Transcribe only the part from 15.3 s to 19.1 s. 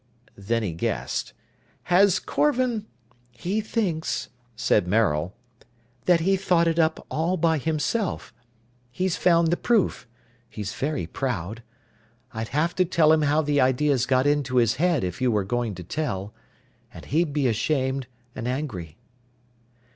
were going to tell. And he'd be ashamed and angry."